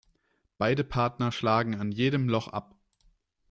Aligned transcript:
Beide 0.57 0.83
Partner 0.83 1.31
schlagen 1.31 1.75
an 1.75 1.91
jedem 1.91 2.27
Loch 2.27 2.47
ab. 2.47 2.73